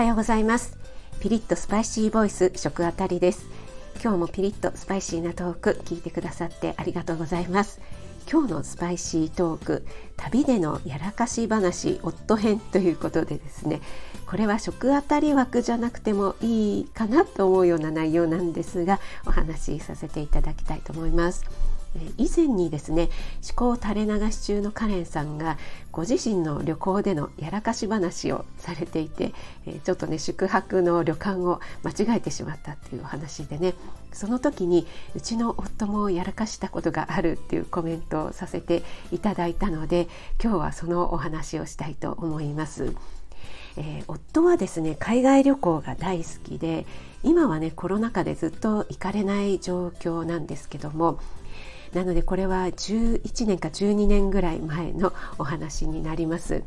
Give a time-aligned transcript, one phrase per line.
[0.00, 0.78] はようございます。
[1.20, 3.44] ピリッとスパイシーボイス食あたりです。
[4.02, 7.82] 今日もピリッとスパイシーなトーク聞いてくださってありがとうございます。
[8.26, 9.86] 今日のスパイシートーク
[10.16, 13.82] 旅でのやらかし話夫編ということでですね。
[14.26, 21.44] これは食あたり枠じゃなくてもいいかなと思うような内容なんですがお話しさせていただきたいと思います。
[22.18, 23.08] 以前にですね
[23.42, 25.58] 思考垂れ流し中のカレンさんが
[25.90, 29.32] ご自身の旅行でのやらかし話をされていて
[29.84, 33.74] ちょっとね宿泊の旅館を間違えてしまったっていうお話でね
[34.12, 40.08] その時にうちの夫もやらかしたことがあるっていうコメントをさせていただいたので
[40.42, 42.94] 今日はそのお話をしたいと思います。
[43.76, 46.86] えー、夫はですね海外旅行が大好きで
[47.22, 51.20] 今はねコロナ禍でずっと行かれない状況なんですけども
[51.92, 56.62] なのでこれは11年か12年ぐらい前のお話になります。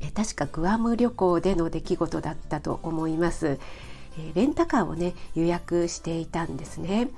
[0.00, 3.58] え確かグアム旅行での出来事だったと思います。
[4.18, 7.08] えレンタカーをね予約していたんですね。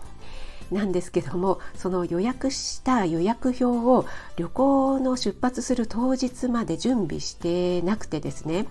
[0.71, 8.67] なんですけどもその予約した予約表を旅行の出発する当日まで準備してなくてですね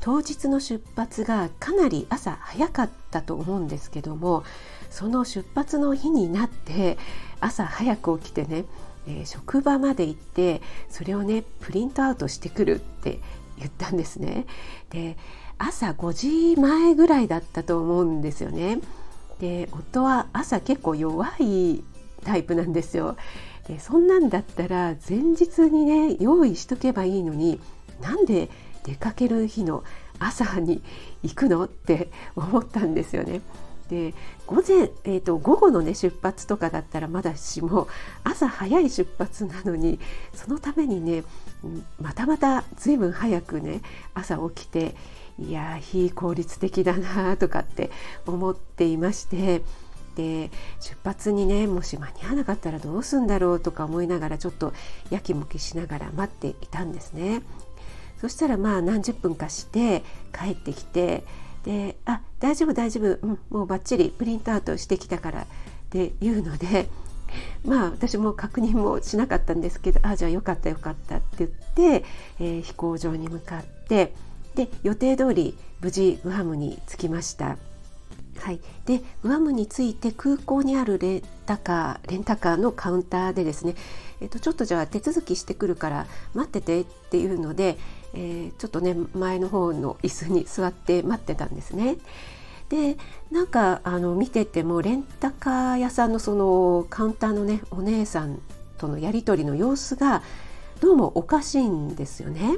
[0.00, 4.44] 当日の出発がかなり朝早かったと思うんですけども
[4.90, 6.98] その出発の日になって
[7.40, 8.64] 朝早く起きてね、
[9.06, 10.60] えー、職場まで行って
[10.90, 13.20] それをねプリントアウトしてくるって
[13.58, 14.46] 言ったんですね。
[14.90, 15.16] で
[15.58, 16.12] 朝5
[16.54, 18.80] 時前ぐらいだったと思うんですよね。
[19.40, 21.82] で夫は朝結構弱い
[22.24, 23.16] タイプなんですよ。
[23.68, 27.60] でそんなんだったら前日にね用意しとけばいいのに
[28.00, 28.50] なんで
[28.84, 29.84] 出かける日の
[30.18, 30.82] 朝に
[31.22, 33.40] 行くのって思ったんですよね。
[33.88, 34.14] で
[34.46, 37.88] 午前、えーと、午後のね出発とかだったらまだしも
[38.24, 40.00] 朝早い出発なのに
[40.32, 41.24] そのためにね
[42.00, 43.82] またまた随分早くね
[44.14, 44.94] 朝起きて
[45.38, 47.90] いや非効率的だなとかって
[48.26, 49.62] 思っていまして
[50.16, 50.50] で
[50.80, 54.72] 出発にねもし間に合わなかったらどうすんだろうとか思いながらちょっと
[55.10, 57.42] やきもきしながら待っていたんですね。
[58.22, 61.24] そしたらまあ何十分かして帰ってきて
[61.64, 65.46] で「あ大丈夫大丈夫、うん、もうバッチリプリントアウトしてきたから」っ
[65.90, 66.88] て言うので
[67.66, 72.04] まあ私も確認もしなかったんですけど「あじゃあよかったよかった」って言って、
[72.38, 74.14] えー、飛行場に向かって
[74.54, 77.58] で予定通り無事グアムに着きました。
[78.38, 83.74] はい、でグアムに着いて空港にあるレンタカーレンタカーのカウンターでですね、
[84.20, 87.78] えっと、ちょっとじゃあ手続きしてくるから待っててっていうので、
[88.14, 91.96] えー、ちょっとね前の方の椅子に座って待ってたんですね。
[92.68, 92.96] で
[93.30, 98.40] なんかあの見ててもレンタカー屋さんのそのカウンターのねお姉さん
[98.78, 100.22] とのやり取りの様子が
[100.80, 102.56] どうもおかしいんですよね。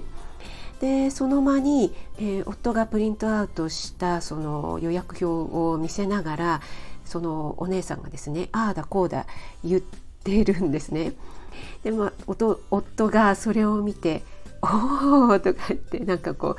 [0.81, 6.60] でその間に、えー、夫がプリントアウトしたその予約表を見せながら
[7.04, 9.26] そのお姉さんがですねああだこうだ
[9.65, 11.12] 言ってるんですね。
[11.82, 14.22] でまあ夫がそれを見て
[14.65, 15.39] おお!
[15.41, 16.57] 」とか言ってなんかこ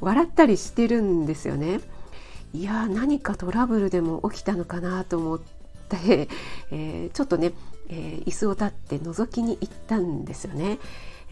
[0.00, 1.80] う笑ったりしてるんですよね。
[2.52, 5.40] いや何かトラブルでも起きたのかなと思っ
[5.88, 6.28] て、
[6.70, 7.52] えー、ちょっとね、
[7.88, 10.78] えー、椅子を立って覗きに行ったんですよね。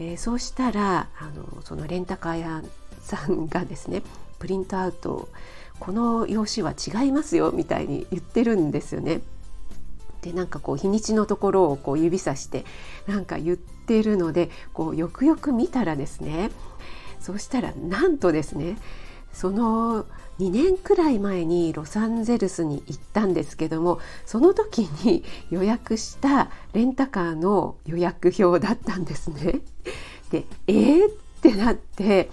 [0.01, 2.63] えー、そうしたらあのそのレンタカー屋
[3.01, 4.03] さんがですね
[4.39, 5.29] プリントアウト
[5.79, 9.21] この用紙は違いますよみたいに言ってるんですよね。
[10.23, 12.65] でなんかこう日にちのところをこう指さして
[13.07, 16.51] なんか言ってるのでこうよくよく見たらですね
[17.21, 18.77] そしたらなんとですね
[19.33, 20.07] その
[20.39, 29.61] 2年くらい前にロサンゼルスに行ったんですけどもその時に予約したレンタカーの予約表だったんですね。
[30.31, 31.11] でえー、っ
[31.43, 32.31] てなって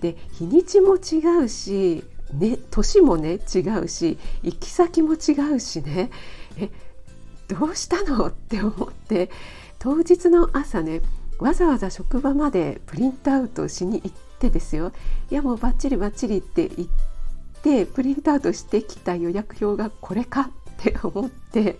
[0.00, 6.10] で日にちも違うし、ね、年もね違うし行き先も違うしね
[6.56, 6.70] え
[7.48, 8.26] どうしたの？
[8.26, 9.30] って思って
[9.78, 11.00] 当日の朝ね
[11.38, 14.92] わざわざ職場までプリントアウトしに行ってですよ。
[15.30, 16.88] いやもうバッチリバッチリって言っ
[17.62, 21.78] てプリントアウトしてきた予約表がこれかって思って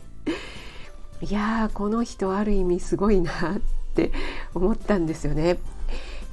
[1.22, 3.60] いやーこの人ある意味すごいなっ
[3.94, 4.12] て
[4.54, 5.58] 思ったんですよね。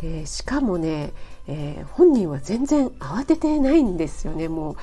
[0.01, 1.13] でしかもね、
[1.47, 4.49] えー、本人は全然慌ててないんですよね。
[4.49, 4.75] もう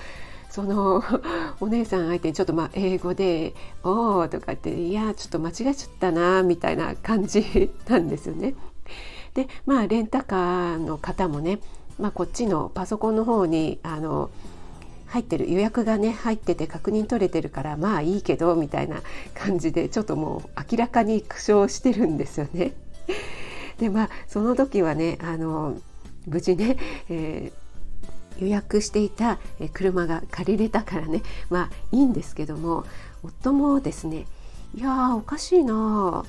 [0.50, 1.02] その
[1.61, 3.55] お姉さん相手にちょっとまあ英語で
[3.85, 8.55] 「おお」とかって「いやちょっと間違えちゃったな」みたいな感じなんですよね。
[9.35, 11.61] でまあレンタカーの方もね、
[11.99, 14.31] まあ、こっちのパソコンの方にあの
[15.06, 19.03] 入ってる予約がね入ってて確認取れてるからまあいいけどみたいな
[19.35, 22.73] 感じでちょっともう明らかに苦笑してるんですよね。
[23.79, 25.76] でまあその時はねあの
[26.26, 26.76] 無事ね、
[27.08, 27.50] え
[28.38, 29.38] 予約していた
[29.73, 31.23] 車が借りれたからね。
[31.50, 32.85] まあいいんですけども
[33.23, 34.27] 夫もですね
[34.75, 36.25] いやーおかしいな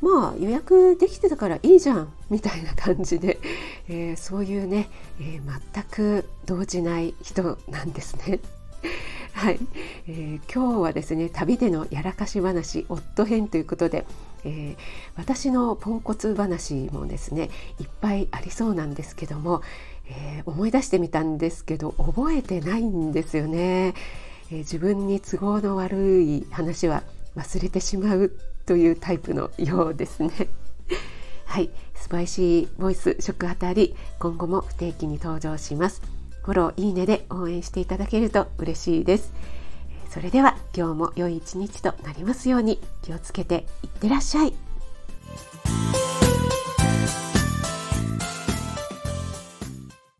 [0.00, 3.38] まあ予約できてたからいいじゃんみたいな感じで、
[3.88, 4.88] えー、そういうね、
[5.20, 8.40] えー、全く動じない人なんですね。
[9.32, 9.58] はい、
[10.06, 14.06] えー、今日はですね旅でのやらかし話夫編ということで、
[14.44, 14.82] えー、
[15.16, 17.50] 私のポンコツ話もですね
[17.80, 19.62] いっぱいありそうなんですけども、
[20.06, 23.94] えー、思い出してみたんですけど覚えてないんですよね、
[24.50, 27.02] え自分に都合の悪い話は
[27.36, 28.32] 忘れてしまう
[28.66, 30.48] というタイプのようですね。
[31.44, 31.70] はい。
[31.94, 36.02] スパイシーボイス食あたり今後も不定期に登場します。
[36.42, 39.32] フォローいいねで応援していただけると嬉しいです。
[40.10, 44.52] それでは今日も良い一日となりますように気をつけていってらっしゃい。